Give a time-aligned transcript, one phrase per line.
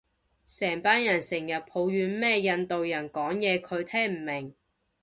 [0.47, 4.55] 成班人成人抱怨咩印度人講嘢佢聽唔明